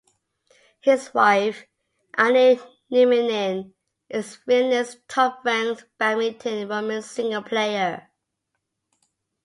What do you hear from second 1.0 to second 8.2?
wife, Anu Nieminen, is Finland's top-ranked badminton women's single player.